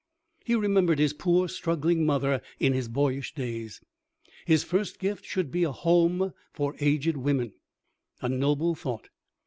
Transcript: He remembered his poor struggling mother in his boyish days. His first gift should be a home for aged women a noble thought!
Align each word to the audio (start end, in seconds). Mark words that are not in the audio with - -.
He 0.43 0.55
remembered 0.55 0.97
his 0.97 1.13
poor 1.13 1.47
struggling 1.47 2.07
mother 2.07 2.41
in 2.59 2.73
his 2.73 2.87
boyish 2.87 3.35
days. 3.35 3.81
His 4.45 4.63
first 4.63 4.97
gift 4.97 5.23
should 5.25 5.51
be 5.51 5.63
a 5.63 5.71
home 5.71 6.33
for 6.51 6.73
aged 6.79 7.17
women 7.17 7.53
a 8.19 8.27
noble 8.27 8.73
thought! 8.73 9.09